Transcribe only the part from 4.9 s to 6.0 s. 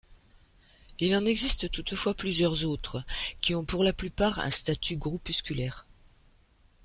groupusculaire.